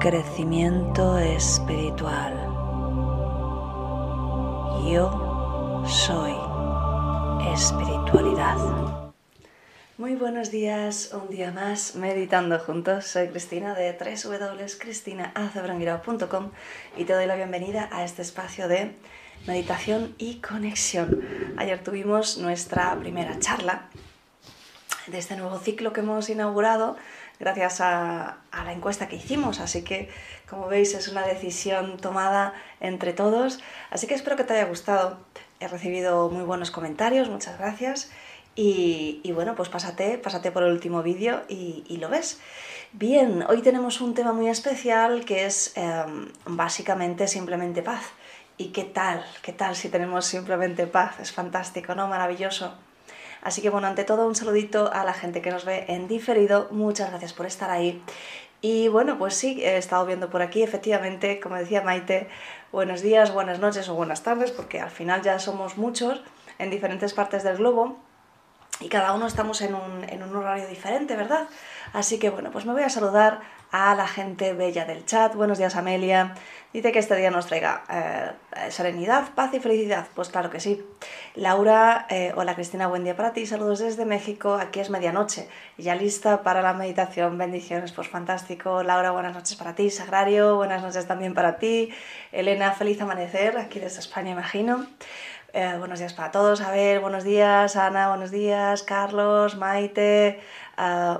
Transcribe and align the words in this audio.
crecimiento 0.00 1.18
espiritual. 1.18 2.32
Yo 4.88 5.84
soy 5.88 6.36
espiritualidad. 7.52 8.56
Muy 9.96 10.14
buenos 10.14 10.52
días, 10.52 11.12
un 11.12 11.28
día 11.30 11.50
más 11.50 11.96
meditando 11.96 12.60
juntos. 12.60 13.06
Soy 13.06 13.26
Cristina 13.26 13.74
de 13.74 13.92
www.cristinaacebrangirao.com 13.92 16.52
y 16.96 17.04
te 17.04 17.14
doy 17.14 17.26
la 17.26 17.34
bienvenida 17.34 17.88
a 17.90 18.04
este 18.04 18.22
espacio 18.22 18.68
de 18.68 18.94
meditación 19.48 20.14
y 20.16 20.36
conexión. 20.36 21.24
Ayer 21.56 21.82
tuvimos 21.82 22.38
nuestra 22.38 22.94
primera 23.00 23.40
charla 23.40 23.88
de 25.08 25.18
este 25.18 25.36
nuevo 25.36 25.58
ciclo 25.58 25.92
que 25.92 26.00
hemos 26.00 26.30
inaugurado 26.30 26.96
gracias 27.40 27.80
a, 27.80 28.38
la 28.52 28.72
encuesta 28.72 29.08
que 29.08 29.16
hicimos, 29.16 29.60
así 29.60 29.82
que 29.82 30.08
como 30.48 30.66
veis 30.66 30.94
es 30.94 31.08
una 31.08 31.26
decisión 31.26 31.96
tomada 31.96 32.54
entre 32.80 33.12
todos, 33.12 33.60
así 33.90 34.06
que 34.06 34.14
espero 34.14 34.36
que 34.36 34.44
te 34.44 34.54
haya 34.54 34.64
gustado. 34.64 35.18
He 35.60 35.68
recibido 35.68 36.28
muy 36.30 36.44
buenos 36.44 36.70
comentarios, 36.70 37.28
muchas 37.28 37.58
gracias. 37.58 38.10
Y, 38.60 39.30
bueno, 39.34 39.54
pues 39.54 39.68
pásate, 39.68 40.18
pásate 40.18 40.50
por 40.50 40.64
el 40.64 40.72
último 40.72 41.04
vídeo 41.04 41.42
y, 41.48 41.96
lo 42.00 42.08
ves. 42.08 42.40
Bien, 42.90 43.44
hoy 43.48 43.62
tenemos 43.62 44.00
un 44.00 44.14
tema 44.14 44.32
muy 44.32 44.48
especial 44.48 45.24
que 45.24 45.46
es 45.46 45.74
eh, 45.76 46.04
básicamente 46.44 47.28
simplemente 47.28 47.82
paz. 47.82 48.02
¿Y 48.56 48.68
qué 48.68 48.82
tal? 48.82 49.24
¿Qué 49.42 49.52
tal 49.52 49.76
si 49.76 49.88
tenemos 49.88 50.26
simplemente 50.26 50.88
paz? 50.88 51.20
Es 51.20 51.30
fantástico, 51.30 51.94
¿no? 51.94 52.08
Maravilloso. 52.08 52.74
Así 53.42 53.62
que 53.62 53.70
bueno, 53.70 53.86
ante 53.86 54.04
todo 54.04 54.26
un 54.26 54.34
saludito 54.34 54.92
a 54.92 55.04
la 55.04 55.12
gente 55.12 55.42
que 55.42 55.50
nos 55.50 55.64
ve 55.64 55.84
en 55.88 56.08
diferido. 56.08 56.68
Muchas 56.70 57.10
gracias 57.10 57.32
por 57.32 57.46
estar 57.46 57.70
ahí. 57.70 58.02
Y 58.60 58.88
bueno, 58.88 59.18
pues 59.18 59.34
sí, 59.34 59.62
he 59.62 59.76
estado 59.76 60.04
viendo 60.04 60.30
por 60.30 60.42
aquí, 60.42 60.62
efectivamente, 60.62 61.38
como 61.38 61.54
decía 61.54 61.82
Maite, 61.82 62.28
buenos 62.72 63.02
días, 63.02 63.32
buenas 63.32 63.60
noches 63.60 63.88
o 63.88 63.94
buenas 63.94 64.24
tardes, 64.24 64.50
porque 64.50 64.80
al 64.80 64.90
final 64.90 65.22
ya 65.22 65.38
somos 65.38 65.76
muchos 65.76 66.20
en 66.58 66.70
diferentes 66.70 67.14
partes 67.14 67.44
del 67.44 67.58
globo 67.58 67.98
y 68.80 68.88
cada 68.88 69.12
uno 69.12 69.26
estamos 69.26 69.60
en 69.60 69.74
un, 69.74 70.04
en 70.08 70.24
un 70.24 70.34
horario 70.34 70.66
diferente, 70.66 71.14
¿verdad? 71.14 71.48
Así 71.92 72.18
que 72.18 72.30
bueno, 72.30 72.50
pues 72.50 72.66
me 72.66 72.72
voy 72.72 72.82
a 72.82 72.90
saludar 72.90 73.40
a 73.70 73.94
la 73.94 74.06
gente 74.06 74.52
bella 74.54 74.84
del 74.84 75.04
chat. 75.04 75.34
Buenos 75.34 75.58
días, 75.58 75.76
Amelia. 75.76 76.34
Dice 76.72 76.92
que 76.92 76.98
este 76.98 77.16
día 77.16 77.30
nos 77.30 77.46
traiga 77.46 77.82
eh, 77.90 78.70
serenidad, 78.70 79.34
paz 79.34 79.52
y 79.54 79.60
felicidad. 79.60 80.06
Pues 80.14 80.28
claro 80.28 80.50
que 80.50 80.60
sí. 80.60 80.84
Laura, 81.34 82.06
eh, 82.10 82.32
hola 82.36 82.54
Cristina, 82.54 82.86
buen 82.86 83.04
día 83.04 83.16
para 83.16 83.32
ti. 83.32 83.46
Saludos 83.46 83.78
desde 83.78 84.04
México. 84.04 84.54
Aquí 84.54 84.80
es 84.80 84.90
medianoche. 84.90 85.48
Ya 85.76 85.94
lista 85.94 86.42
para 86.42 86.62
la 86.62 86.74
meditación. 86.74 87.38
Bendiciones, 87.38 87.92
pues 87.92 88.08
fantástico. 88.08 88.82
Laura, 88.82 89.10
buenas 89.10 89.34
noches 89.34 89.56
para 89.56 89.74
ti. 89.74 89.90
Sagrario, 89.90 90.56
buenas 90.56 90.82
noches 90.82 91.06
también 91.06 91.34
para 91.34 91.58
ti. 91.58 91.90
Elena, 92.32 92.72
feliz 92.72 93.00
amanecer. 93.00 93.56
Aquí 93.58 93.80
desde 93.80 94.00
España, 94.00 94.30
imagino. 94.30 94.86
Eh, 95.54 95.76
buenos 95.78 95.98
días 95.98 96.12
para 96.12 96.30
todos. 96.30 96.60
A 96.60 96.70
ver, 96.70 97.00
buenos 97.00 97.24
días, 97.24 97.74
Ana, 97.76 98.08
buenos 98.10 98.30
días, 98.30 98.82
Carlos, 98.82 99.56
Maite, 99.56 100.40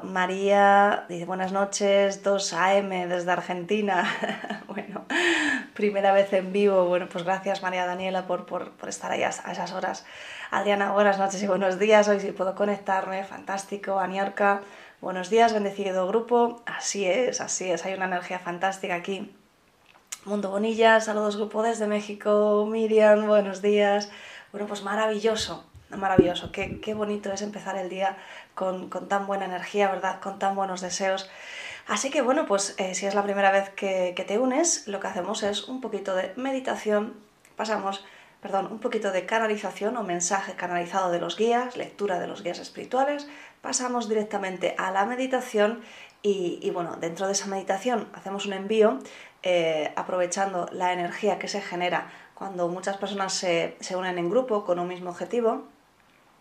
María, 0.05 1.05
dice 1.09 1.25
buenas 1.25 1.51
noches, 1.51 2.23
2 2.23 2.53
AM 2.53 2.91
desde 3.09 3.33
Argentina. 3.33 4.05
bueno, 4.69 5.05
primera 5.75 6.13
vez 6.13 6.33
en 6.33 6.53
vivo. 6.53 6.87
Bueno, 6.87 7.09
pues 7.11 7.25
gracias 7.25 7.61
María 7.61 7.85
Daniela 7.85 8.27
por, 8.29 8.47
por, 8.47 8.71
por 8.73 8.89
estar 8.89 9.11
ahí 9.11 9.25
a, 9.25 9.29
a, 9.29 9.53
esas 9.53 9.73
horas. 9.73 10.07
Adriana, 10.53 10.93
buenas 10.93 11.19
noches 11.19 11.43
y 11.43 11.49
buenos 11.49 11.81
días. 11.81 12.07
Hoy 12.09 12.21
sí 12.21 12.31
puedo 12.31 12.55
conectarme, 12.55 13.25
fantástico. 13.25 13.99
Aniarca, 13.99 14.61
buenos 15.01 15.29
días, 15.29 15.53
bendecido 15.53 16.07
grupo. 16.07 16.63
Así 16.65 17.05
es, 17.05 17.41
así 17.41 17.69
es, 17.69 17.85
hay 17.85 17.95
una 17.95 18.05
energía 18.05 18.39
fantástica 18.39 18.95
aquí. 18.95 19.35
Mundo 20.25 20.51
Bonilla, 20.51 21.01
saludos 21.01 21.37
grupo 21.37 21.65
desde 21.65 21.89
México, 21.89 22.65
Miriam, 22.71 23.27
buenos 23.27 23.61
días. 23.61 24.09
Bueno, 24.53 24.69
pues 24.69 24.83
maravilloso, 24.83 25.65
maravilloso, 25.97 26.53
qué, 26.53 26.81
qué 26.81 26.95
bonito 26.95 27.33
es 27.33 27.43
empezar 27.43 27.77
el 27.77 27.89
día 27.89 28.17
con, 28.55 28.91
con, 28.91 29.09
tan 29.09 29.27
buena 29.27 29.47
energía, 29.47 29.91
¿verdad? 29.91 30.21
Con 30.21 30.39
tan 30.39 30.55
buenos 30.55 30.81
deseos. 30.81 31.31
Así 31.87 32.11
que 32.11 32.21
bueno, 32.21 32.45
pues 32.45 32.75
eh, 32.79 32.95
si 32.95 33.07
es 33.07 33.15
la 33.15 33.23
primera 33.23 33.51
vez 33.51 33.71
que, 33.71 34.13
te 34.27 34.39
unes, 34.39 34.87
lo 34.87 35.01
que 35.01 35.07
hacemos 35.07 35.43
es 35.43 35.69
un 35.69 35.81
poquito 35.81 36.15
de 36.15 36.35
meditación, 36.37 37.15
pasamos, 37.57 38.05
perdón, 38.43 38.69
un 38.71 38.79
poquito 38.79 39.11
de 39.11 39.25
canalización 39.25 39.97
o 39.97 40.03
mensaje 40.03 40.55
canalizado 40.55 41.11
de 41.11 41.19
los 41.19 41.37
guías, 41.37 41.79
lectura 41.79 42.19
de 42.19 42.27
los 42.27 42.43
guías 42.43 42.59
espirituales, 42.59 43.27
pasamos 43.63 44.09
directamente 44.09 44.75
a 44.77 44.91
la 44.91 45.07
meditación 45.07 45.81
y, 46.21 46.59
y, 46.61 46.71
bueno, 46.71 46.97
dentro 47.01 47.27
de 47.27 47.33
esa 47.33 47.47
meditación 47.47 48.09
hacemos 48.13 48.45
un 48.45 48.53
envío 48.53 48.99
eh, 49.43 49.93
aprovechando 49.97 50.69
la 50.73 50.93
energía 50.93 51.39
que 51.39 51.49
se 51.49 51.63
genera 51.63 52.11
cuando 52.35 52.69
muchas 52.69 52.99
personas 52.99 53.33
se, 53.33 53.77
se, 53.81 53.97
unen 53.97 54.19
en 54.19 54.29
grupo 54.29 54.65
con 54.65 54.79
un 54.79 54.89
mismo 54.89 55.11
objetivo. 55.11 55.65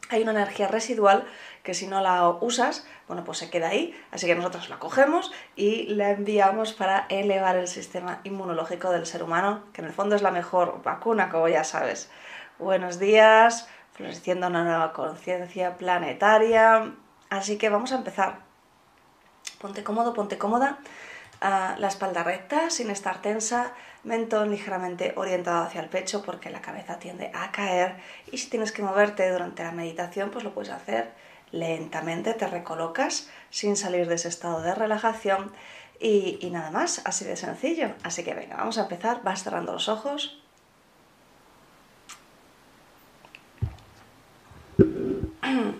Hay 0.10 0.24
una 0.24 0.32
energía 0.32 0.68
residual 0.68 1.28
que 1.64 1.74
si 1.74 1.88
no 1.88 2.02
la 2.02 2.30
usas, 2.30 2.88
bueno, 3.08 3.26
pues 3.26 3.40
se 3.40 3.50
queda 3.50 3.70
ahí, 3.70 3.94
así 4.12 4.26
que 4.26 4.36
nosotros 4.36 4.70
la 4.70 4.80
cogemos 4.80 5.32
y 5.56 5.88
la 5.88 6.12
enviamos 6.12 6.72
para 6.72 7.08
elevar 7.10 7.58
el 7.58 7.68
sistema 7.68 8.22
inmunológico 8.24 8.90
del 8.92 9.06
ser 9.06 9.22
humano, 9.22 9.64
que 9.74 9.82
en 9.82 9.88
el 9.88 9.94
fondo 9.94 10.16
es 10.16 10.22
la 10.22 10.32
mejor 10.32 10.82
vacuna, 10.84 11.30
como 11.30 11.50
ya 11.50 11.66
sabes. 11.66 12.10
Buenos 12.58 13.00
días, 13.00 13.68
floreciendo 13.92 14.48
una 14.48 14.64
nueva 14.64 14.94
conciencia 14.94 15.76
planetaria. 15.78 16.94
Así 17.30 17.58
que 17.58 17.70
vamos 17.70 17.92
a 17.92 17.96
empezar. 17.96 18.40
Ponte 19.60 19.84
cómodo, 19.84 20.14
ponte 20.14 20.38
cómoda. 20.38 20.80
Uh, 21.42 21.80
la 21.80 21.88
espalda 21.88 22.24
recta 22.24 22.72
sin 22.72 22.90
estar 22.90 23.22
tensa, 23.22 23.74
mentón 24.08 24.50
ligeramente 24.50 25.14
orientado 25.18 25.64
hacia 25.64 25.82
el 25.82 25.90
pecho 25.90 26.24
porque 26.24 26.50
la 26.50 26.62
cabeza 26.62 26.98
tiende 26.98 27.30
a 27.34 27.52
caer 27.52 27.98
y 28.32 28.38
si 28.38 28.50
tienes 28.50 28.72
que 28.72 28.82
moverte 28.82 29.30
durante 29.30 29.64
la 29.64 29.72
meditación 29.72 30.32
pues 30.32 30.44
lo 30.44 30.54
puedes 30.54 30.72
hacer 30.72 31.12
lentamente, 31.52 32.34
te 32.34 32.48
recolocas 32.48 33.30
sin 33.50 33.76
salir 33.76 34.08
de 34.08 34.16
ese 34.16 34.30
estado 34.30 34.62
de 34.62 34.74
relajación 34.74 35.52
y, 36.00 36.40
nada 36.52 36.72
más, 36.72 37.02
así 37.06 37.26
de 37.26 37.36
sencillo. 37.36 37.90
Así 38.04 38.24
que 38.24 38.36
venga, 38.36 38.56
vamos 38.58 38.78
a 38.78 38.84
empezar, 38.84 39.24
vas 39.24 39.44
cerrando 39.44 39.74
los 39.74 39.90
ojos. 39.90 40.40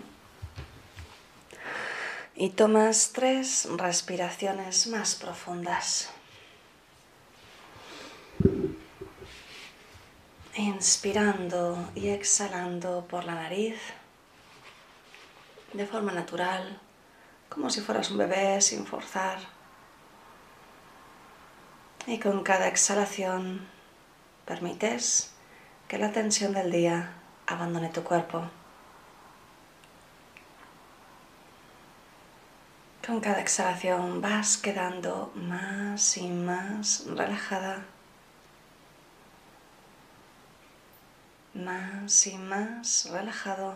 y 2.34 2.50
tomas 2.50 3.12
tres 3.12 3.68
respiraciones 3.76 4.88
más 4.88 5.14
profundas. 5.14 6.10
Inspirando 10.58 11.88
y 11.94 12.08
exhalando 12.08 13.06
por 13.08 13.22
la 13.22 13.36
nariz 13.36 13.76
de 15.72 15.86
forma 15.86 16.10
natural, 16.10 16.80
como 17.48 17.70
si 17.70 17.80
fueras 17.80 18.10
un 18.10 18.18
bebé 18.18 18.60
sin 18.60 18.84
forzar. 18.84 19.38
Y 22.08 22.18
con 22.18 22.42
cada 22.42 22.66
exhalación 22.66 23.68
permites 24.46 25.32
que 25.86 25.96
la 25.96 26.10
tensión 26.10 26.52
del 26.54 26.72
día 26.72 27.12
abandone 27.46 27.90
tu 27.90 28.02
cuerpo. 28.02 28.42
Con 33.06 33.20
cada 33.20 33.40
exhalación 33.40 34.20
vas 34.20 34.56
quedando 34.56 35.30
más 35.36 36.16
y 36.16 36.26
más 36.26 37.04
relajada. 37.06 37.84
Más 41.58 42.24
y 42.28 42.38
más 42.38 43.08
relajado. 43.10 43.74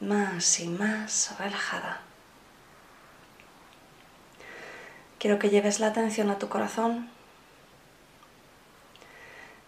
Más 0.00 0.58
y 0.60 0.68
más 0.68 1.34
relajada. 1.38 2.00
Quiero 5.18 5.38
que 5.38 5.50
lleves 5.50 5.80
la 5.80 5.88
atención 5.88 6.30
a 6.30 6.38
tu 6.38 6.48
corazón 6.48 7.10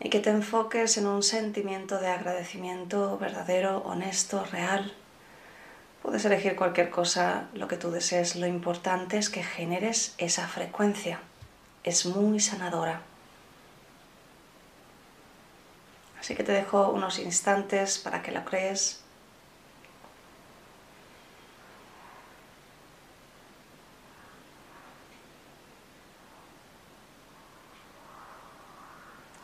y 0.01 0.09
que 0.09 0.21
te 0.21 0.31
enfoques 0.31 0.97
en 0.97 1.07
un 1.07 1.23
sentimiento 1.23 1.99
de 1.99 2.09
agradecimiento 2.09 3.19
verdadero, 3.19 3.83
honesto, 3.85 4.47
real. 4.47 4.95
Puedes 6.03 6.25
elegir 6.25 6.57
cualquier 6.57 6.89
cosa, 6.89 7.49
lo 7.53 7.69
que 7.69 7.77
tú 7.77 7.91
desees. 7.91 8.35
Lo 8.35 8.47
importante 8.47 9.19
es 9.19 9.29
que 9.29 9.43
generes 9.43 10.15
esa 10.17 10.49
frecuencia. 10.49 11.21
Es 11.85 12.07
muy 12.07 12.41
sanadora. 12.41 13.03
Así 16.29 16.37
que 16.37 16.45
te 16.45 16.53
dejo 16.53 16.91
unos 16.91 17.19
instantes 17.19 17.97
para 17.97 18.21
que 18.21 18.33
lo 18.33 18.45
crees. 18.45 19.03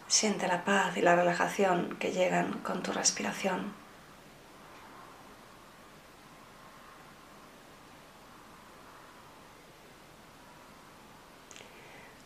Siente 0.08 0.46
la 0.46 0.62
paz 0.66 0.94
y 0.98 1.00
la 1.00 1.16
relajación 1.16 1.96
que 1.98 2.12
llegan 2.12 2.58
con 2.58 2.82
tu 2.82 2.92
respiración. 2.92 3.72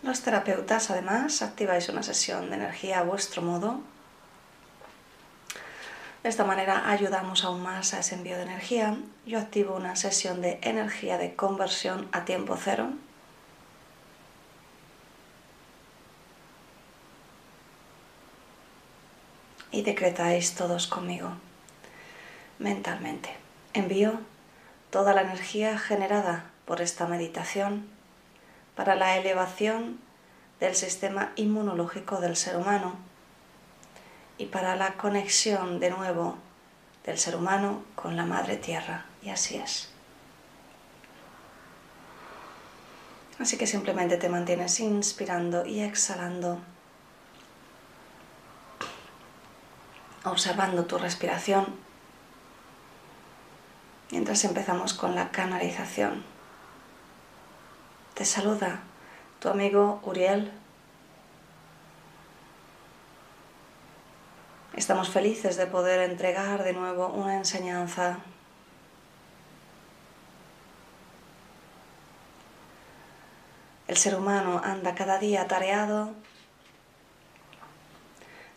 Los 0.03 0.23
terapeutas 0.23 0.91
además 0.91 1.43
activáis 1.43 1.89
una 1.91 2.03
sesión 2.03 2.51
de 2.51 2.57
energía 2.57 2.99
a 2.99 3.05
vuestro 3.05 3.41
modo. 3.41 3.98
De 6.23 6.29
esta 6.29 6.45
manera 6.45 6.91
ayudamos 6.91 7.45
aún 7.45 7.63
más 7.63 7.95
a 7.95 8.01
ese 8.01 8.17
envío 8.17 8.37
de 8.37 8.43
energía. 8.43 8.97
Yo 9.25 9.39
activo 9.39 9.77
una 9.77 9.95
sesión 9.95 10.43
de 10.43 10.59
energía 10.63 11.17
de 11.17 11.35
conversión 11.37 12.09
a 12.13 12.25
tiempo 12.25 12.57
cero 12.57 12.91
y 19.71 19.83
decretáis 19.83 20.55
todos 20.55 20.89
conmigo 20.89 21.31
mentalmente. 22.59 23.37
Envío 23.73 24.19
toda 24.91 25.15
la 25.15 25.23
energía 25.23 25.79
generada 25.79 26.51
por 26.65 26.81
esta 26.81 27.07
meditación 27.07 27.89
para 28.75 28.97
la 28.97 29.17
elevación 29.17 30.01
del 30.59 30.75
sistema 30.75 31.33
inmunológico 31.37 32.21
del 32.21 32.35
ser 32.37 32.57
humano 32.57 33.08
y 34.39 34.47
para 34.47 34.77
la 34.77 34.95
conexión 34.95 35.81
de 35.81 35.91
nuevo 35.91 36.37
del 37.05 37.19
ser 37.19 37.37
humano 37.37 37.83
con 37.95 38.17
la 38.17 38.25
Madre 38.25 38.57
Tierra. 38.57 39.07
Y 39.23 39.31
así 39.31 39.57
es. 39.57 39.91
Así 43.39 43.57
que 43.57 43.67
simplemente 43.67 44.17
te 44.17 44.29
mantienes 44.29 44.81
inspirando 44.81 45.67
y 45.67 45.81
exhalando 45.81 46.61
observando 50.25 50.85
tu 50.85 50.99
respiración 50.99 51.67
mientras 54.11 54.45
empezamos 54.45 54.95
con 54.95 55.15
la 55.15 55.31
canalización. 55.31 56.25
Te 58.15 58.25
saluda 58.25 58.81
tu 59.41 59.49
amigo 59.49 60.01
Uriel. 60.05 60.51
Estamos 64.79 65.09
felices 65.09 65.57
de 65.57 65.67
poder 65.67 65.99
entregar 66.09 66.63
de 66.63 66.73
nuevo 66.73 67.09
una 67.09 67.35
enseñanza. 67.35 68.19
El 73.89 73.97
ser 73.97 74.15
humano 74.15 74.61
anda 74.63 74.95
cada 74.95 75.19
día 75.19 75.43
atareado 75.43 76.15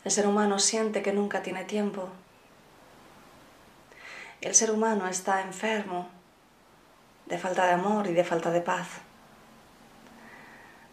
el 0.06 0.12
ser 0.12 0.27
humano 0.27 0.59
siente 0.59 1.01
que 1.01 1.12
nunca 1.12 1.41
tiene 1.41 1.63
tiempo. 1.63 2.09
El 4.41 4.53
ser 4.53 4.69
humano 4.69 5.07
está 5.07 5.41
enfermo 5.41 6.07
de 7.25 7.39
falta 7.39 7.65
de 7.65 7.71
amor 7.71 8.06
y 8.06 8.13
de 8.13 8.24
falta 8.24 8.51
de 8.51 8.62
paz. 8.62 8.88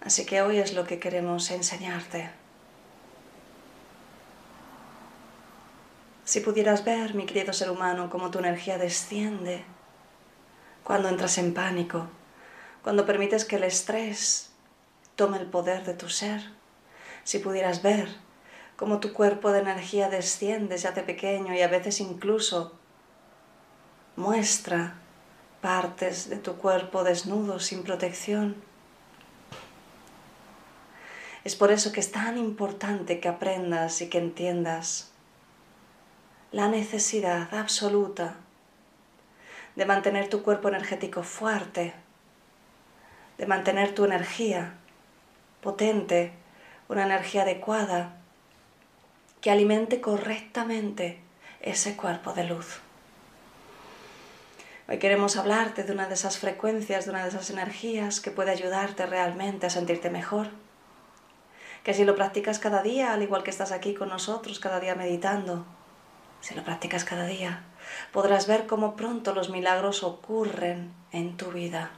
Así 0.00 0.24
que 0.24 0.40
hoy 0.40 0.56
es 0.56 0.72
lo 0.72 0.86
que 0.86 0.98
queremos 0.98 1.50
enseñarte. 1.50 2.47
Si 6.28 6.40
pudieras 6.40 6.84
ver, 6.84 7.14
mi 7.14 7.24
querido 7.24 7.54
ser 7.54 7.70
humano, 7.70 8.10
cómo 8.10 8.30
tu 8.30 8.38
energía 8.38 8.76
desciende 8.76 9.64
cuando 10.84 11.08
entras 11.08 11.38
en 11.38 11.54
pánico, 11.54 12.06
cuando 12.82 13.06
permites 13.06 13.46
que 13.46 13.56
el 13.56 13.64
estrés 13.64 14.50
tome 15.16 15.38
el 15.38 15.46
poder 15.46 15.86
de 15.86 15.94
tu 15.94 16.10
ser, 16.10 16.42
si 17.24 17.38
pudieras 17.38 17.80
ver 17.80 18.10
cómo 18.76 19.00
tu 19.00 19.14
cuerpo 19.14 19.52
de 19.52 19.60
energía 19.60 20.10
desciende, 20.10 20.76
se 20.76 20.88
hace 20.88 21.02
pequeño 21.02 21.54
y 21.54 21.62
a 21.62 21.68
veces 21.68 21.98
incluso 21.98 22.74
muestra 24.16 24.98
partes 25.62 26.28
de 26.28 26.36
tu 26.36 26.58
cuerpo 26.58 27.04
desnudo, 27.04 27.58
sin 27.58 27.84
protección. 27.84 28.54
Es 31.44 31.56
por 31.56 31.72
eso 31.72 31.90
que 31.90 32.00
es 32.00 32.12
tan 32.12 32.36
importante 32.36 33.18
que 33.18 33.28
aprendas 33.28 34.02
y 34.02 34.10
que 34.10 34.18
entiendas 34.18 35.14
la 36.50 36.68
necesidad 36.68 37.52
absoluta 37.54 38.36
de 39.76 39.84
mantener 39.84 40.28
tu 40.28 40.42
cuerpo 40.42 40.68
energético 40.68 41.22
fuerte, 41.22 41.92
de 43.36 43.46
mantener 43.46 43.94
tu 43.94 44.06
energía 44.06 44.74
potente, 45.60 46.32
una 46.88 47.04
energía 47.04 47.42
adecuada 47.42 48.16
que 49.42 49.50
alimente 49.50 50.00
correctamente 50.00 51.20
ese 51.60 51.96
cuerpo 51.96 52.32
de 52.32 52.44
luz. 52.44 52.80
Hoy 54.88 54.98
queremos 54.98 55.36
hablarte 55.36 55.84
de 55.84 55.92
una 55.92 56.08
de 56.08 56.14
esas 56.14 56.38
frecuencias, 56.38 57.04
de 57.04 57.10
una 57.10 57.24
de 57.24 57.28
esas 57.28 57.50
energías 57.50 58.20
que 58.20 58.30
puede 58.30 58.52
ayudarte 58.52 59.04
realmente 59.04 59.66
a 59.66 59.70
sentirte 59.70 60.08
mejor. 60.08 60.48
Que 61.84 61.92
si 61.92 62.06
lo 62.06 62.16
practicas 62.16 62.58
cada 62.58 62.82
día, 62.82 63.12
al 63.12 63.22
igual 63.22 63.42
que 63.42 63.50
estás 63.50 63.70
aquí 63.70 63.92
con 63.92 64.08
nosotros, 64.08 64.58
cada 64.58 64.80
día 64.80 64.94
meditando, 64.94 65.66
si 66.40 66.54
lo 66.54 66.64
practicas 66.64 67.04
cada 67.04 67.24
día, 67.24 67.62
podrás 68.12 68.46
ver 68.46 68.66
cómo 68.66 68.96
pronto 68.96 69.34
los 69.34 69.50
milagros 69.50 70.02
ocurren 70.02 70.92
en 71.12 71.36
tu 71.36 71.50
vida. 71.50 71.90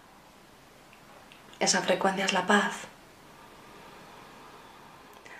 Esa 1.58 1.82
frecuencia 1.82 2.24
es 2.24 2.32
la 2.32 2.46
paz. 2.46 2.74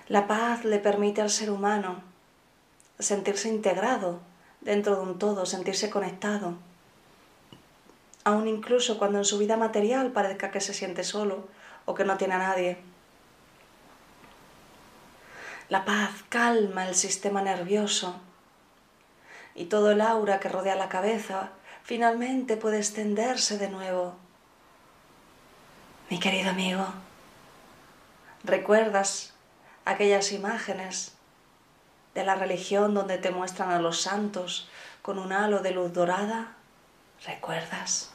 La 0.09 0.27
paz 0.27 0.65
le 0.65 0.79
permite 0.79 1.23
al 1.23 1.31
ser 1.31 1.51
humano 1.51 2.03
sentirse 2.99 3.49
integrado 3.49 4.21
dentro 4.61 4.97
de 4.97 5.03
un 5.03 5.19
todo, 5.19 5.47
sentirse 5.47 5.89
conectado. 5.89 6.55
Aun 8.25 8.49
incluso 8.49 8.99
cuando 8.99 9.19
en 9.19 9.25
su 9.25 9.39
vida 9.39 9.57
material 9.57 10.11
parezca 10.13 10.51
que 10.51 10.61
se 10.61 10.75
siente 10.75 11.05
solo 11.05 11.49
o 11.87 11.95
que 11.95 12.05
no 12.05 12.19
tiene 12.19 12.35
a 12.35 12.39
nadie. 12.39 12.79
La 15.71 15.85
paz 15.85 16.11
calma 16.29 16.87
el 16.87 16.95
sistema 16.95 17.41
nervioso 17.41 18.21
y 19.55 19.67
todo 19.67 19.91
el 19.91 20.01
aura 20.01 20.41
que 20.41 20.49
rodea 20.49 20.77
la 20.77 20.89
cabeza 20.89 21.51
finalmente 21.83 22.57
puede 22.57 22.79
extenderse 22.79 23.59
de 23.59 23.69
nuevo. 23.69 24.15
Mi 26.09 26.19
querido 26.19 26.51
amigo, 26.51 26.87
¿recuerdas 28.45 29.35
aquellas 29.85 30.33
imágenes 30.33 31.15
de 32.15 32.25
la 32.25 32.35
religión 32.35 32.95
donde 32.95 33.19
te 33.19 33.31
muestran 33.31 33.71
a 33.71 33.81
los 33.81 34.01
santos 34.01 34.69
con 35.03 35.19
un 35.19 35.33
halo 35.33 35.61
de 35.61 35.71
luz 35.71 35.93
dorada, 35.93 36.57
¿recuerdas? 37.25 38.11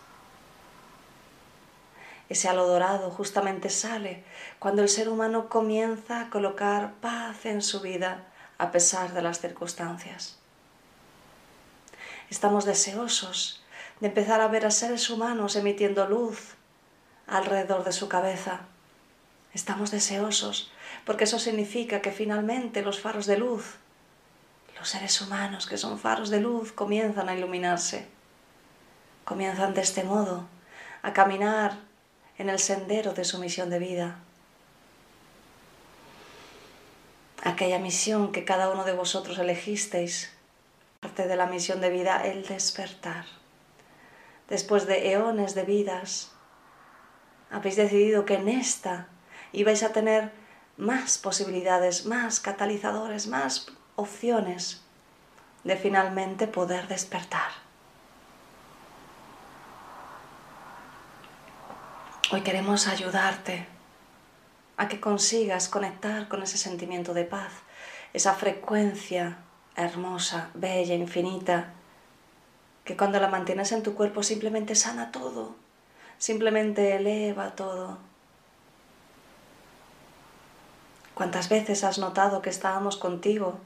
Ese 2.27 2.49
halo 2.49 2.67
dorado 2.67 3.11
justamente 3.11 3.69
sale 3.69 4.23
cuando 4.59 4.81
el 4.81 4.89
ser 4.89 5.09
humano 5.09 5.47
comienza 5.47 6.21
a 6.21 6.29
colocar 6.29 6.93
paz 7.01 7.45
en 7.45 7.61
su 7.61 7.81
vida 7.81 8.25
a 8.57 8.71
pesar 8.71 9.13
de 9.13 9.21
las 9.21 9.39
circunstancias. 9.39 10.39
Estamos 12.29 12.65
deseosos 12.65 13.63
de 13.99 14.07
empezar 14.07 14.41
a 14.41 14.47
ver 14.47 14.65
a 14.65 14.71
seres 14.71 15.09
humanos 15.09 15.55
emitiendo 15.55 16.07
luz 16.07 16.55
alrededor 17.27 17.83
de 17.83 17.91
su 17.91 18.09
cabeza. 18.09 18.61
Estamos 19.53 19.91
deseosos 19.91 20.71
porque 21.05 21.25
eso 21.25 21.39
significa 21.39 22.01
que 22.01 22.11
finalmente 22.11 22.81
los 22.81 22.99
faros 22.99 23.25
de 23.25 23.37
luz, 23.37 23.75
los 24.77 24.89
seres 24.89 25.21
humanos 25.21 25.67
que 25.67 25.77
son 25.77 25.97
faros 25.99 26.29
de 26.29 26.41
luz, 26.41 26.71
comienzan 26.71 27.29
a 27.29 27.35
iluminarse. 27.35 28.07
comienzan 29.23 29.73
de 29.73 29.81
este 29.81 30.03
modo 30.03 30.45
a 31.01 31.13
caminar 31.13 31.79
en 32.37 32.49
el 32.49 32.59
sendero 32.59 33.13
de 33.13 33.25
su 33.25 33.39
misión 33.39 33.69
de 33.69 33.79
vida. 33.79 34.19
Aquella 37.43 37.79
misión 37.79 38.31
que 38.31 38.45
cada 38.45 38.69
uno 38.69 38.83
de 38.83 38.93
vosotros 38.93 39.39
elegisteis, 39.39 40.34
parte 40.99 41.27
de 41.27 41.35
la 41.35 41.45
misión 41.45 41.81
de 41.81 41.89
vida, 41.89 42.25
el 42.25 42.45
despertar. 42.45 43.25
Después 44.49 44.85
de 44.87 45.11
eones 45.11 45.55
de 45.55 45.63
vidas, 45.63 46.31
habéis 47.51 47.75
decidido 47.75 48.25
que 48.25 48.35
en 48.35 48.49
esta 48.49 49.07
ibais 49.51 49.83
a 49.83 49.93
tener 49.93 50.31
más 50.77 51.17
posibilidades, 51.17 52.05
más 52.05 52.39
catalizadores, 52.39 53.27
más 53.27 53.67
opciones 53.95 54.81
de 55.63 55.77
finalmente 55.77 56.47
poder 56.47 56.87
despertar. 56.87 57.51
Hoy 62.31 62.41
queremos 62.41 62.87
ayudarte 62.87 63.67
a 64.77 64.87
que 64.87 64.99
consigas 64.99 65.69
conectar 65.69 66.27
con 66.27 66.43
ese 66.43 66.57
sentimiento 66.57 67.13
de 67.13 67.23
paz, 67.23 67.51
esa 68.13 68.33
frecuencia 68.33 69.37
hermosa, 69.75 70.49
bella, 70.53 70.95
infinita, 70.95 71.73
que 72.83 72.95
cuando 72.95 73.19
la 73.19 73.27
mantienes 73.27 73.71
en 73.71 73.83
tu 73.83 73.95
cuerpo 73.95 74.23
simplemente 74.23 74.75
sana 74.75 75.11
todo, 75.11 75.55
simplemente 76.17 76.95
eleva 76.95 77.55
todo. 77.55 77.97
¿Cuántas 81.13 81.49
veces 81.49 81.83
has 81.83 81.97
notado 81.97 82.41
que 82.41 82.49
estábamos 82.49 82.97
contigo? 82.97 83.57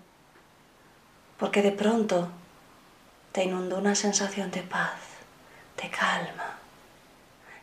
Porque 1.37 1.61
de 1.61 1.71
pronto 1.71 2.29
te 3.31 3.43
inundó 3.43 3.77
una 3.77 3.95
sensación 3.95 4.51
de 4.51 4.61
paz, 4.61 4.99
de 5.81 5.89
calma, 5.89 6.57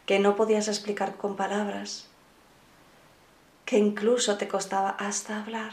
que 0.05 0.19
no 0.19 0.37
podías 0.37 0.69
explicar 0.69 1.17
con 1.17 1.37
palabras, 1.37 2.07
que 3.65 3.79
incluso 3.79 4.39
te 4.39 4.49
costaba 4.49 4.91
hasta 4.91 5.41
hablar. 5.41 5.73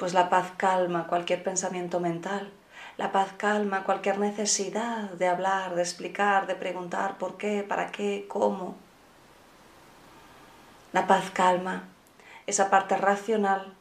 Pues 0.00 0.14
la 0.14 0.28
paz 0.28 0.50
calma 0.56 1.06
cualquier 1.06 1.44
pensamiento 1.44 2.00
mental 2.00 2.50
la 3.00 3.12
paz 3.12 3.32
calma 3.38 3.84
cualquier 3.84 4.18
necesidad 4.18 5.10
de 5.12 5.26
hablar, 5.26 5.74
de 5.74 5.80
explicar, 5.80 6.46
de 6.46 6.54
preguntar 6.54 7.16
por 7.16 7.38
qué, 7.38 7.62
para 7.66 7.90
qué, 7.90 8.26
cómo. 8.28 8.76
La 10.92 11.06
paz 11.06 11.30
calma 11.30 11.84
esa 12.46 12.68
parte 12.68 12.98
racional 12.98 13.72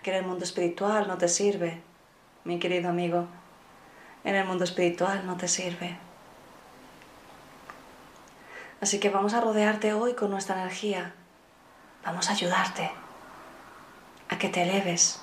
que 0.00 0.10
en 0.10 0.18
el 0.18 0.26
mundo 0.26 0.44
espiritual 0.44 1.08
no 1.08 1.18
te 1.18 1.26
sirve, 1.26 1.82
mi 2.44 2.60
querido 2.60 2.88
amigo. 2.88 3.26
En 4.22 4.36
el 4.36 4.46
mundo 4.46 4.62
espiritual 4.62 5.26
no 5.26 5.36
te 5.36 5.48
sirve. 5.48 5.98
Así 8.80 9.00
que 9.00 9.10
vamos 9.10 9.34
a 9.34 9.40
rodearte 9.40 9.92
hoy 9.92 10.14
con 10.14 10.30
nuestra 10.30 10.60
energía. 10.60 11.14
Vamos 12.04 12.28
a 12.28 12.32
ayudarte 12.34 12.92
a 14.30 14.38
que 14.38 14.48
te 14.48 14.62
eleves 14.62 15.20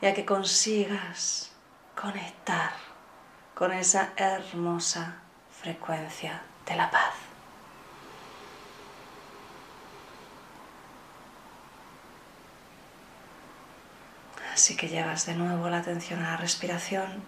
y 0.00 0.06
a 0.06 0.14
que 0.14 0.24
consigas 0.24 1.52
conectar 1.94 2.72
con 3.54 3.72
esa 3.72 4.12
hermosa 4.16 5.22
frecuencia 5.62 6.42
de 6.66 6.76
la 6.76 6.90
paz. 6.90 7.14
Así 14.52 14.76
que 14.76 14.88
llevas 14.88 15.24
de 15.26 15.34
nuevo 15.34 15.70
la 15.70 15.78
atención 15.78 16.22
a 16.22 16.32
la 16.32 16.36
respiración 16.36 17.22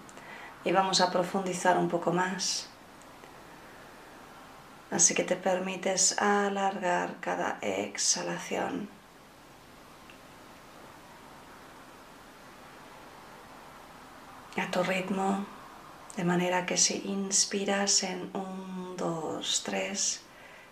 y 0.65 0.73
vamos 0.73 1.01
a 1.01 1.11
profundizar 1.11 1.79
un 1.79 1.89
poco 1.89 2.13
más. 2.13 2.69
Así 4.91 5.15
que 5.15 5.25
te 5.25 5.37
permites 5.37 6.21
alargar 6.21 7.15
cada 7.21 7.59
exhalación 7.63 8.89
a 14.57 14.71
tu 14.71 14.83
ritmo, 14.83 15.45
de 16.17 16.25
manera 16.25 16.65
que 16.65 16.77
si 16.77 17.03
inspiras 17.07 18.03
en 18.05 18.31
1, 18.33 18.95
2, 18.97 19.63
3, 19.65 20.21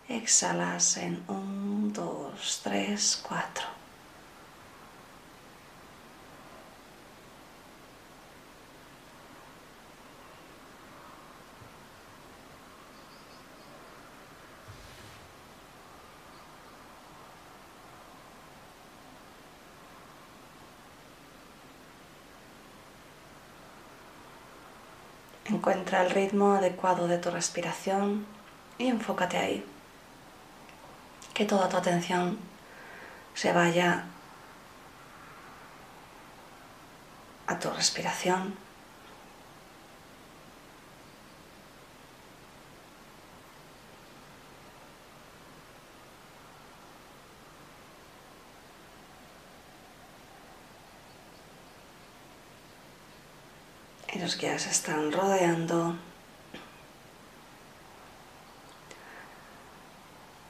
exhalas 0.08 0.96
en 0.96 1.22
1, 1.28 1.92
2, 1.92 2.60
3, 2.62 3.22
4. 3.28 3.81
Encuentra 25.62 26.02
el 26.02 26.10
ritmo 26.10 26.54
adecuado 26.54 27.06
de 27.06 27.18
tu 27.18 27.30
respiración 27.30 28.26
y 28.78 28.88
enfócate 28.88 29.36
ahí. 29.38 29.64
Que 31.34 31.44
toda 31.44 31.68
tu 31.68 31.76
atención 31.76 32.36
se 33.34 33.52
vaya 33.52 34.06
a 37.46 37.60
tu 37.60 37.70
respiración. 37.70 38.56
Y 54.12 54.18
los 54.18 54.36
guías 54.36 54.66
están 54.66 55.10
rodeando. 55.10 55.96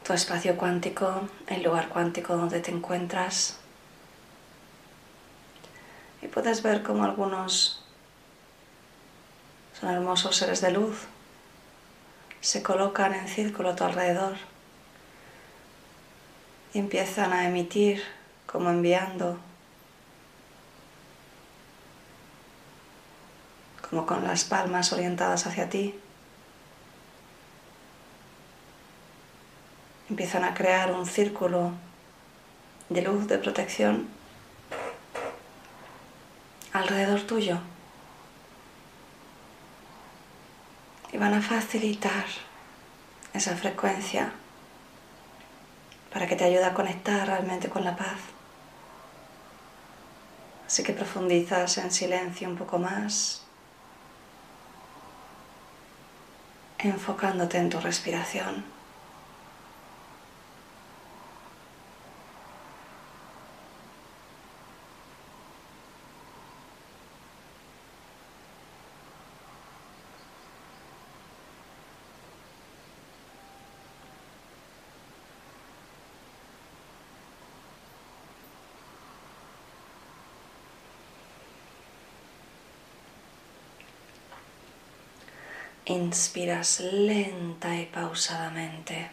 Tu 0.04 0.12
espacio 0.12 0.56
cuántico, 0.56 1.28
el 1.46 1.62
lugar 1.62 1.88
cuántico 1.88 2.36
donde 2.36 2.60
te 2.60 2.72
encuentras. 2.72 3.58
Y 6.20 6.26
puedes 6.26 6.62
ver 6.62 6.82
como 6.82 7.04
algunos 7.04 7.84
son 9.80 9.90
hermosos 9.90 10.36
seres 10.36 10.60
de 10.60 10.72
luz, 10.72 11.06
se 12.40 12.62
colocan 12.62 13.14
en 13.14 13.28
círculo 13.28 13.70
a 13.70 13.76
tu 13.76 13.84
alrededor. 13.84 14.36
Y 16.74 16.78
empiezan 16.80 17.32
a 17.32 17.46
emitir 17.46 18.02
como 18.46 18.70
enviando 18.70 19.38
como 23.92 24.06
con 24.06 24.24
las 24.24 24.44
palmas 24.44 24.90
orientadas 24.94 25.46
hacia 25.46 25.68
ti. 25.68 25.94
Empiezan 30.08 30.44
a 30.44 30.54
crear 30.54 30.90
un 30.92 31.04
círculo 31.04 31.72
de 32.88 33.02
luz, 33.02 33.28
de 33.28 33.36
protección 33.36 34.08
alrededor 36.72 37.20
tuyo. 37.20 37.58
Y 41.12 41.18
van 41.18 41.34
a 41.34 41.42
facilitar 41.42 42.24
esa 43.34 43.54
frecuencia 43.56 44.32
para 46.10 46.26
que 46.26 46.36
te 46.36 46.44
ayude 46.44 46.64
a 46.64 46.72
conectar 46.72 47.26
realmente 47.26 47.68
con 47.68 47.84
la 47.84 47.94
paz. 47.94 48.20
Así 50.66 50.82
que 50.82 50.94
profundizas 50.94 51.76
en 51.76 51.90
silencio 51.90 52.48
un 52.48 52.56
poco 52.56 52.78
más 52.78 53.42
enfocándote 56.88 57.58
en 57.58 57.70
tu 57.70 57.80
respiración. 57.80 58.71
Inspiras 85.92 86.80
lenta 86.80 87.76
y 87.76 87.84
pausadamente, 87.84 89.10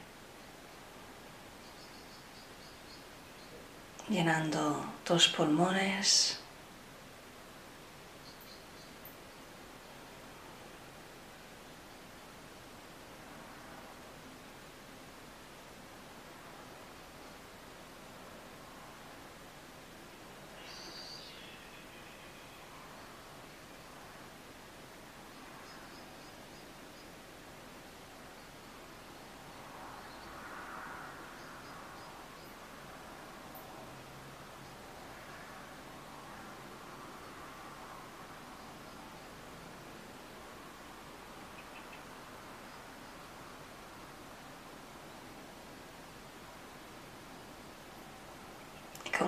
llenando 4.08 4.86
tus 5.04 5.28
pulmones. 5.28 6.39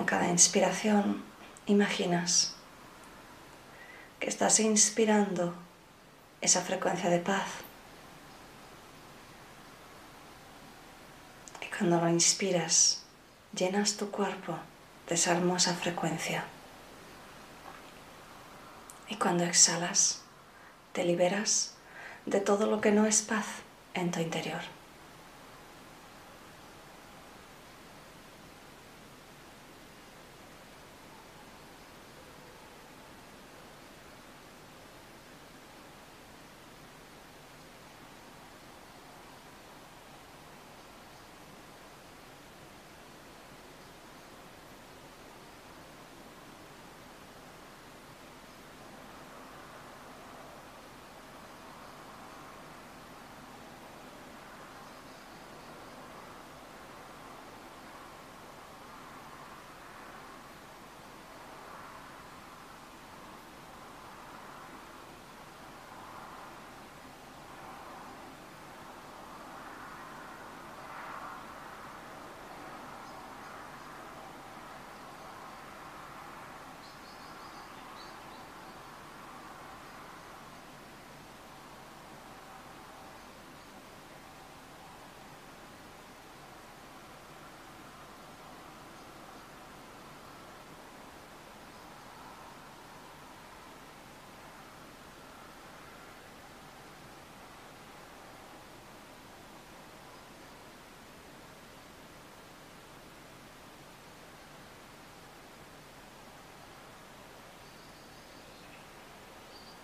Con 0.02 0.18
cada 0.18 0.28
inspiración 0.28 1.22
imaginas 1.66 2.56
que 4.18 4.28
estás 4.28 4.58
inspirando 4.58 5.54
esa 6.40 6.60
frecuencia 6.60 7.08
de 7.08 7.20
paz. 7.20 7.46
Y 11.60 11.66
cuando 11.76 12.00
lo 12.00 12.08
inspiras, 12.08 13.04
llenas 13.54 13.96
tu 13.96 14.10
cuerpo 14.10 14.58
de 15.08 15.14
esa 15.14 15.36
hermosa 15.36 15.72
frecuencia. 15.74 16.42
Y 19.08 19.14
cuando 19.18 19.44
exhalas, 19.44 20.22
te 20.94 21.04
liberas 21.04 21.74
de 22.26 22.40
todo 22.40 22.66
lo 22.66 22.80
que 22.80 22.90
no 22.90 23.06
es 23.06 23.22
paz 23.22 23.46
en 23.94 24.10
tu 24.10 24.18
interior. 24.18 24.81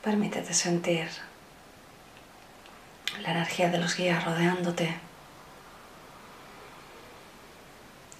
Permítete 0.02 0.54
sentir 0.54 1.08
la 3.20 3.32
energía 3.32 3.68
de 3.68 3.78
los 3.78 3.96
guías 3.96 4.24
rodeándote. 4.24 4.94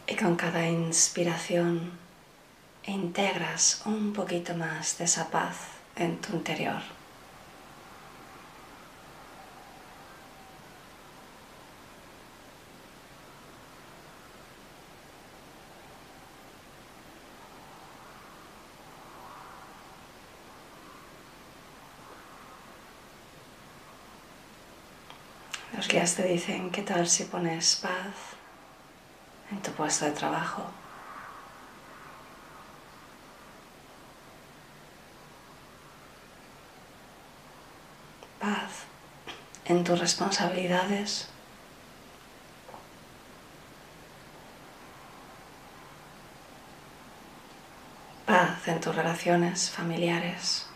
Y 0.06 0.16
con 0.16 0.36
cada 0.36 0.66
inspiración 0.66 1.92
integras 2.84 3.82
un 3.84 4.12
poquito 4.12 4.54
más 4.54 4.98
de 4.98 5.04
esa 5.04 5.30
paz 5.30 5.56
en 5.96 6.20
tu 6.20 6.32
interior. 6.32 6.97
Los 25.78 25.86
guías 25.86 26.16
te 26.16 26.24
dicen, 26.24 26.72
¿qué 26.72 26.82
tal 26.82 27.06
si 27.06 27.22
pones 27.22 27.76
paz 27.76 28.34
en 29.52 29.62
tu 29.62 29.70
puesto 29.70 30.06
de 30.06 30.10
trabajo? 30.10 30.64
Paz 38.40 38.86
en 39.66 39.84
tus 39.84 40.00
responsabilidades. 40.00 41.28
Paz 48.26 48.66
en 48.66 48.80
tus 48.80 48.96
relaciones 48.96 49.70
familiares. 49.70 50.68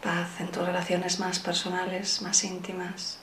paz 0.00 0.40
en 0.40 0.48
tus 0.50 0.66
más 0.98 1.38
personales, 1.38 2.20
más 2.20 2.42
íntimas. 2.42 3.18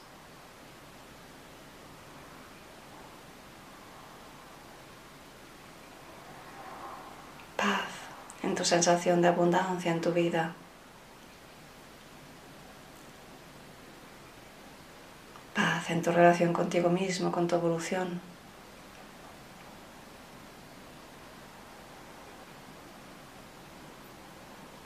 Paz 7.58 7.90
en 8.44 8.56
tu 8.56 8.64
sensación 8.64 9.22
de 9.22 9.28
abundancia 9.28 9.92
en 9.92 10.02
tu 10.02 10.14
vida. 10.14 10.54
Paz 15.54 15.90
en 15.90 16.02
tu 16.02 16.12
relación 16.12 16.54
contigo 16.54 16.90
mismo, 16.90 17.32
con 17.32 17.48
tu 17.48 17.56
evolución. 17.56 18.22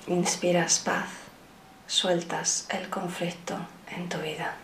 Inspiras 0.07 0.79
paz 0.79 1.30
sueltas 1.91 2.67
el 2.69 2.89
conflicto 2.89 3.53
en 3.89 4.07
tu 4.07 4.17
vida. 4.19 4.55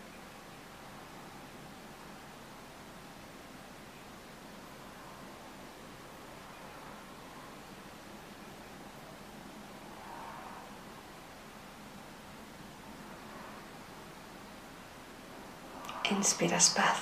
Inspiras 16.10 16.70
paz, 16.70 16.98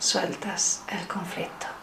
sueltas 0.00 0.82
el 0.88 1.06
conflicto. 1.06 1.75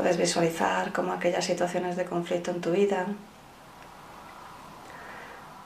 Puedes 0.00 0.16
visualizar 0.16 0.94
cómo 0.94 1.12
aquellas 1.12 1.44
situaciones 1.44 1.94
de 1.94 2.06
conflicto 2.06 2.50
en 2.52 2.62
tu 2.62 2.70
vida 2.72 3.04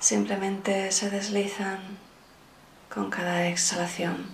simplemente 0.01 0.91
se 0.91 1.09
deslizan 1.09 1.79
con 2.93 3.11
cada 3.11 3.47
exhalación, 3.47 4.27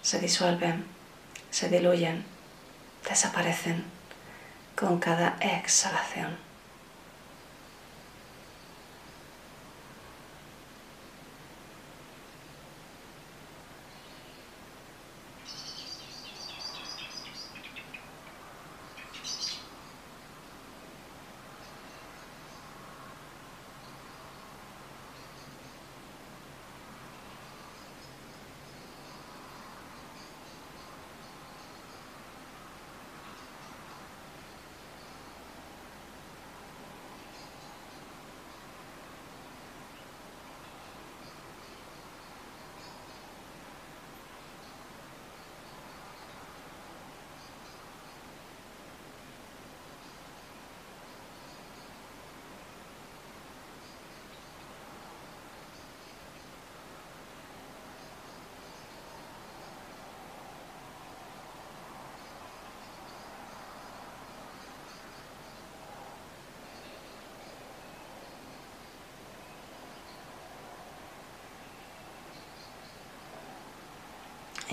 se 0.00 0.20
disuelven, 0.20 0.84
se 1.50 1.68
diluyen, 1.68 2.24
desaparecen 3.08 3.82
con 4.76 5.00
cada 5.00 5.36
exhalación. 5.40 6.45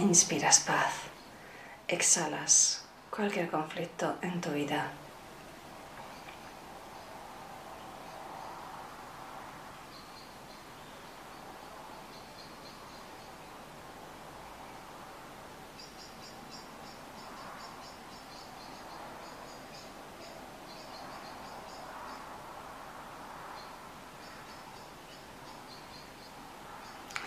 Inspiras 0.03 0.59
paz. 0.59 0.93
Exhalas 1.87 2.83
cualquier 3.09 3.49
conflicto 3.49 4.17
en 4.21 4.41
tu 4.41 4.49
vida. 4.49 4.91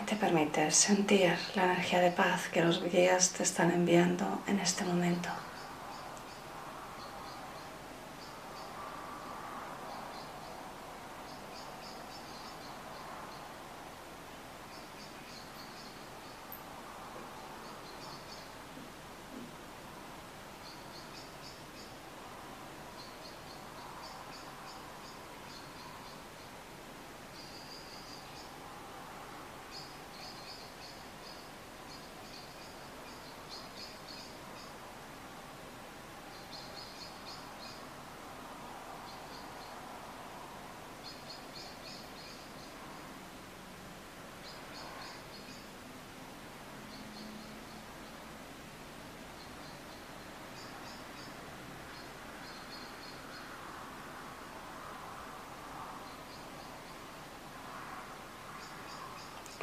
Te 0.07 0.15
permites 0.15 0.77
sentir 0.77 1.35
la 1.57 1.65
energía 1.65 2.01
de 2.01 2.13
paz 2.13 2.49
que 2.53 2.63
los 2.63 2.83
guías 2.83 3.31
te 3.31 3.43
están 3.43 3.73
enviando 3.73 4.41
en 4.47 4.61
este 4.61 4.85
momento. 4.85 5.29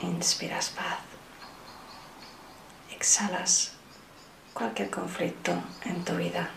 Inspiras 0.04 0.70
paz. 0.70 1.00
Exhalas 2.92 3.72
cualquier 4.54 4.90
conflicto 4.90 5.54
en 5.86 6.04
tu 6.04 6.18
vida. 6.18 6.50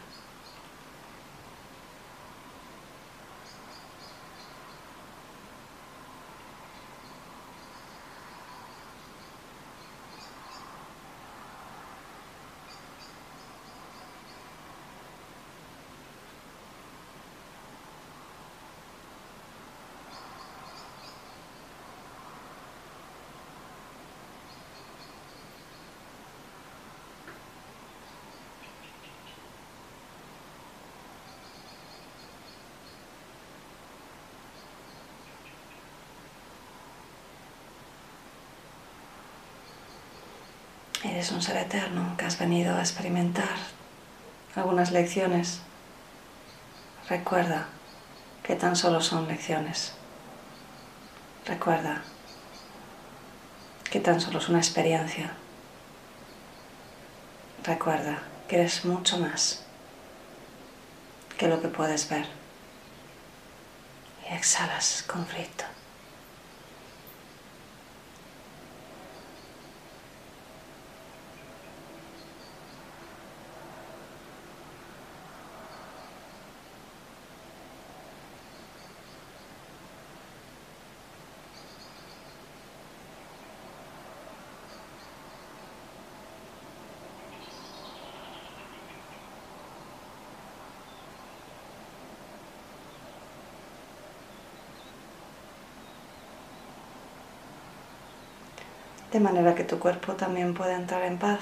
Eres 41.10 41.30
un 41.30 41.40
ser 41.40 41.56
eterno 41.56 42.16
que 42.16 42.24
has 42.24 42.36
venido 42.38 42.74
a 42.74 42.80
experimentar 42.80 43.56
algunas 44.56 44.90
lecciones. 44.90 45.60
Recuerda 47.08 47.66
que 48.42 48.56
tan 48.56 48.74
solo 48.74 49.00
son 49.00 49.28
lecciones. 49.28 49.92
Recuerda 51.46 52.02
que 53.88 54.00
tan 54.00 54.20
solo 54.20 54.40
es 54.40 54.48
una 54.48 54.58
experiencia. 54.58 55.32
Recuerda 57.62 58.18
que 58.48 58.56
eres 58.56 58.84
mucho 58.84 59.18
más 59.18 59.64
que 61.38 61.46
lo 61.46 61.62
que 61.62 61.68
puedes 61.68 62.08
ver. 62.08 62.26
Y 64.28 64.34
exhalas 64.34 65.04
conflicto. 65.06 65.75
De 99.16 99.20
manera 99.20 99.54
que 99.54 99.64
tu 99.64 99.78
cuerpo 99.78 100.12
también 100.12 100.52
puede 100.52 100.74
entrar 100.74 101.02
en 101.04 101.16
paz. 101.16 101.40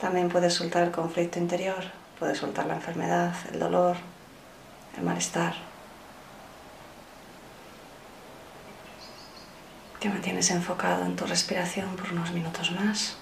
También 0.00 0.28
puedes 0.28 0.52
soltar 0.52 0.82
el 0.82 0.90
conflicto 0.90 1.38
interior, 1.38 1.84
puedes 2.18 2.38
soltar 2.38 2.66
la 2.66 2.74
enfermedad, 2.74 3.32
el 3.52 3.60
dolor, 3.60 3.96
el 4.96 5.04
malestar. 5.04 5.54
Te 10.00 10.08
mantienes 10.08 10.50
enfocado 10.50 11.04
en 11.06 11.14
tu 11.14 11.24
respiración 11.24 11.94
por 11.94 12.10
unos 12.10 12.32
minutos 12.32 12.72
más. 12.72 13.16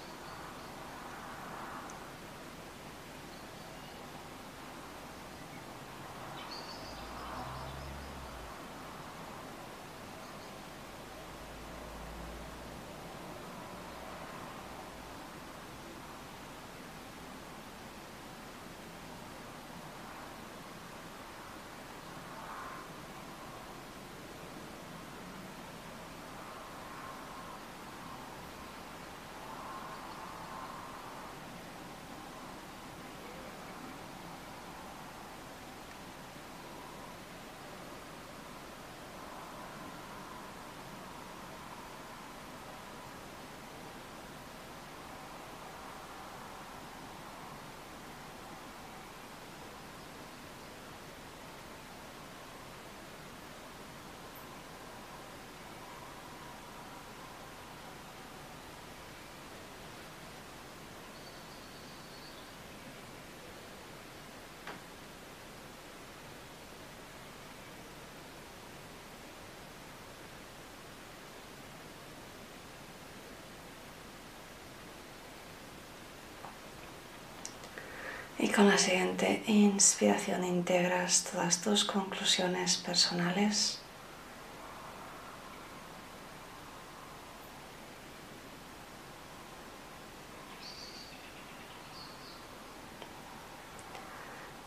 Y 78.47 78.51
con 78.51 78.69
la 78.69 78.79
siguiente 78.79 79.43
inspiración 79.49 80.45
integras 80.45 81.25
todas 81.33 81.61
tus 81.61 81.85
conclusiones 81.85 82.77
personales. 82.77 83.81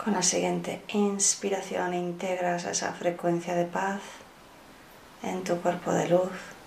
Con 0.04 0.12
la 0.12 0.24
siguiente 0.24 0.84
inspiración 0.90 1.94
integras 1.94 2.66
esa 2.66 2.92
frecuencia 2.92 3.56
de 3.56 3.64
paz 3.64 4.02
en 5.24 5.46
tu 5.46 5.56
cuerpo 5.62 5.94
de 5.94 6.10
luz. 6.10 6.59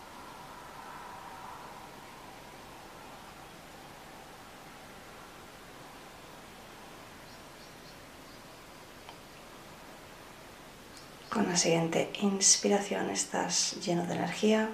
La 11.52 11.58
siguiente 11.58 12.10
inspiración 12.22 13.10
estás 13.10 13.76
lleno 13.84 14.06
de 14.06 14.14
energía, 14.14 14.70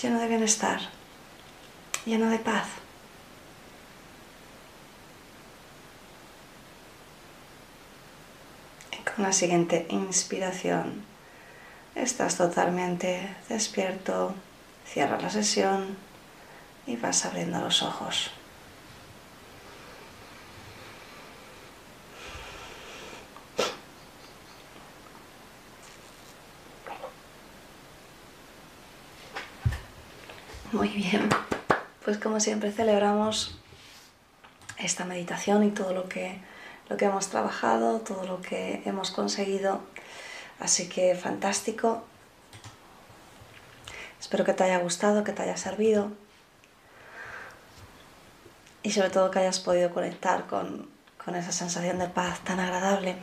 lleno 0.00 0.20
de 0.20 0.28
bienestar, 0.28 0.78
lleno 2.06 2.30
de 2.30 2.38
paz. 2.38 2.68
Y 8.92 9.02
con 9.02 9.24
la 9.24 9.32
siguiente 9.32 9.84
inspiración 9.90 11.04
estás 11.96 12.36
totalmente 12.36 13.34
despierto, 13.48 14.32
cierra 14.86 15.20
la 15.20 15.30
sesión 15.30 15.96
y 16.86 16.94
vas 16.94 17.24
abriendo 17.24 17.58
los 17.58 17.82
ojos. 17.82 18.30
Muy 30.74 30.88
bien, 30.88 31.28
pues 32.04 32.18
como 32.18 32.40
siempre 32.40 32.72
celebramos 32.72 33.56
esta 34.76 35.04
meditación 35.04 35.62
y 35.62 35.70
todo 35.70 35.94
lo 35.94 36.08
que, 36.08 36.40
lo 36.88 36.96
que 36.96 37.04
hemos 37.04 37.28
trabajado, 37.28 38.00
todo 38.00 38.26
lo 38.26 38.42
que 38.42 38.82
hemos 38.84 39.12
conseguido. 39.12 39.80
Así 40.58 40.88
que 40.88 41.14
fantástico. 41.14 42.02
Espero 44.18 44.44
que 44.44 44.52
te 44.52 44.64
haya 44.64 44.78
gustado, 44.78 45.22
que 45.22 45.30
te 45.30 45.44
haya 45.44 45.56
servido 45.56 46.10
y 48.82 48.90
sobre 48.90 49.10
todo 49.10 49.30
que 49.30 49.38
hayas 49.38 49.60
podido 49.60 49.94
conectar 49.94 50.48
con, 50.48 50.88
con 51.24 51.36
esa 51.36 51.52
sensación 51.52 52.00
de 52.00 52.08
paz 52.08 52.40
tan 52.40 52.58
agradable 52.58 53.14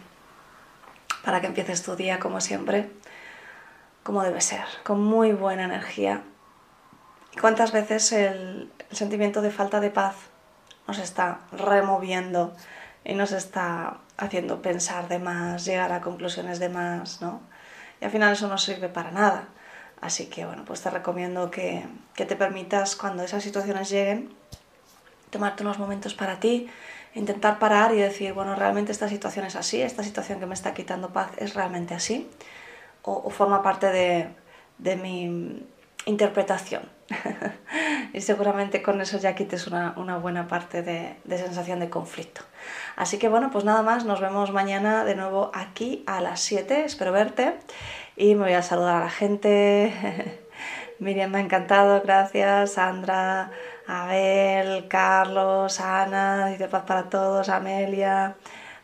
para 1.25 1.41
que 1.41 1.47
empieces 1.47 1.83
tu 1.83 1.97
día 1.97 2.17
como 2.17 2.39
siempre, 2.39 2.89
como 4.03 4.23
debe 4.23 4.39
ser, 4.39 4.63
con 4.85 5.03
muy 5.03 5.33
buena 5.33 5.65
energía 5.65 6.23
¿Cuántas 7.39 7.71
veces 7.71 8.11
el, 8.11 8.69
sentimiento 8.91 9.41
de 9.41 9.51
falta 9.51 9.79
de 9.79 9.89
paz 9.89 10.15
nos 10.85 10.99
está 10.99 11.39
removiendo 11.53 12.53
y 13.05 13.13
nos 13.13 13.31
está 13.31 13.99
haciendo 14.17 14.61
pensar 14.61 15.07
de 15.07 15.17
más, 15.17 15.63
llegar 15.63 15.93
a 15.93 16.01
conclusiones 16.01 16.59
de 16.59 16.67
más, 16.67 17.21
¿no? 17.21 17.39
Y 18.01 18.05
al 18.05 18.11
final 18.11 18.33
eso 18.33 18.47
no 18.49 18.57
sirve 18.57 18.89
para 18.89 19.11
nada. 19.11 19.47
Así 20.01 20.25
que 20.25 20.45
bueno, 20.45 20.65
pues 20.65 20.81
te 20.81 20.89
recomiendo 20.89 21.51
que, 21.51 21.85
que 22.15 22.25
te 22.25 22.35
permitas 22.35 22.95
cuando 22.97 23.23
esas 23.23 23.43
situaciones 23.43 23.89
lleguen, 23.89 24.33
tomarte 25.29 25.63
unos 25.63 25.79
momentos 25.79 26.13
para 26.13 26.39
ti, 26.39 26.69
intentar 27.15 27.59
parar 27.59 27.93
y 27.93 27.99
decir, 27.99 28.33
bueno, 28.33 28.55
realmente 28.55 28.91
esta 28.91 29.07
situación 29.07 29.45
es 29.45 29.55
así, 29.55 29.81
esta 29.81 30.03
situación 30.03 30.39
que 30.39 30.47
me 30.47 30.53
está 30.53 30.73
quitando 30.73 31.13
paz 31.13 31.31
es 31.37 31.53
realmente 31.53 31.93
así, 31.93 32.29
o, 33.03 33.13
o 33.13 33.29
forma 33.29 33.63
parte 33.63 33.87
de, 33.87 34.27
de 34.79 34.95
mi 34.97 35.65
interpretación. 36.05 37.00
y 38.13 38.21
seguramente 38.21 38.81
con 38.81 39.01
eso 39.01 39.17
ya 39.17 39.35
quites 39.35 39.67
una, 39.67 40.17
buena 40.17 40.47
parte 40.47 40.81
de, 40.81 41.15
de, 41.23 41.37
sensación 41.37 41.79
de 41.79 41.89
conflicto. 41.89 42.41
Así 42.95 43.17
que 43.17 43.29
bueno, 43.29 43.49
pues 43.51 43.65
nada 43.65 43.81
más, 43.81 44.05
nos 44.05 44.19
vemos 44.19 44.51
mañana 44.51 45.05
de 45.05 45.15
nuevo 45.15 45.51
aquí 45.53 46.03
a 46.07 46.21
las 46.21 46.41
7, 46.41 46.85
espero 46.85 47.11
verte 47.11 47.55
y 48.15 48.35
me 48.35 48.43
voy 48.43 48.53
a 48.53 48.61
saludar 48.61 48.97
a 48.97 49.05
la 49.05 49.09
gente. 49.09 49.93
Miriam 50.99 51.31
me 51.31 51.39
ha 51.39 51.41
encantado, 51.41 52.01
gracias, 52.03 52.73
Sandra, 52.73 53.49
Abel, 53.87 54.87
Carlos, 54.87 55.79
Ana, 55.79 56.47
dice 56.47 56.67
paz 56.67 56.83
para 56.85 57.09
todos, 57.09 57.49
Amelia, 57.49 58.35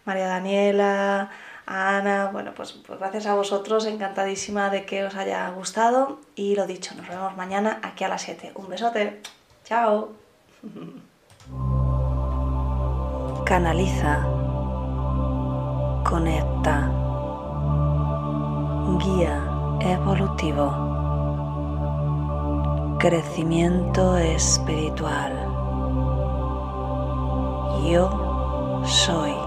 María 0.04 0.28
Daniela, 0.28 1.30
Ana, 1.70 2.30
bueno, 2.32 2.54
pues, 2.56 2.72
pues, 2.72 2.98
gracias 2.98 3.26
a 3.26 3.36
vosotros, 3.36 3.86
encantadísima 3.86 4.70
de 4.70 4.86
que 4.86 5.04
os 5.04 5.16
haya 5.16 5.50
gustado 5.50 6.22
y 6.34 6.56
lo 6.56 6.66
dicho, 6.66 6.96
nos 6.96 7.10
vemos 7.10 7.36
mañana 7.36 7.82
aquí 7.84 8.06
a 8.06 8.08
las 8.08 8.22
7. 8.22 8.54
Un 8.56 8.70
besote, 8.70 9.22
chao. 9.66 10.14
Canaliza, 13.46 14.24
conecta, 16.10 16.90
guía 19.00 19.44
evolutivo, 19.82 20.72
crecimiento 22.98 24.16
espiritual. 24.16 25.34
Yo 27.84 28.84
soy 28.86 29.47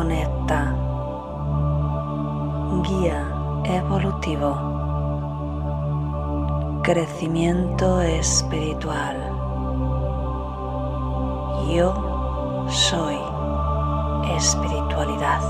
conecta, 0.00 0.74
guía 2.88 3.20
evolutivo, 3.64 4.50
crecimiento 6.82 8.00
espiritual. 8.00 9.16
Yo 11.68 12.66
soy 12.70 13.18
espiritualidad. 14.38 15.42